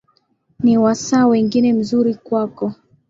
[0.63, 2.73] ni wasaa mwingine mzuri kwako